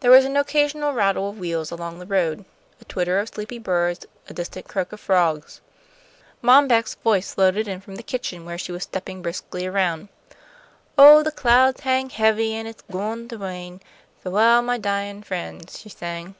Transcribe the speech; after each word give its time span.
There 0.00 0.10
was 0.10 0.26
an 0.26 0.36
occasional 0.36 0.92
rattle 0.92 1.30
of 1.30 1.38
wheels 1.38 1.70
along 1.70 1.98
the 1.98 2.06
road, 2.06 2.44
a 2.82 2.84
twitter 2.84 3.18
of 3.18 3.30
sleepy 3.30 3.58
birds, 3.58 4.04
a 4.28 4.34
distant 4.34 4.68
croaking 4.68 4.92
of 4.96 5.00
frogs. 5.00 5.62
Mom 6.42 6.68
Beck's 6.68 6.96
voice 6.96 7.32
floated 7.32 7.66
in 7.66 7.80
from 7.80 7.94
the 7.94 8.02
kitchen, 8.02 8.44
where 8.44 8.58
she 8.58 8.72
was 8.72 8.82
stepping 8.82 9.22
briskly 9.22 9.64
around. 9.64 10.08
"Oh, 10.98 11.22
the 11.22 11.32
clouds 11.32 11.80
hang 11.80 12.10
heavy, 12.10 12.52
an' 12.52 12.66
it's 12.66 12.82
gwine 12.92 13.26
to 13.28 13.38
rain. 13.38 13.80
Fa'well, 14.22 14.60
my 14.62 14.76
dyin' 14.76 15.22
friends," 15.22 15.78
she 15.78 15.88
sang. 15.88 16.34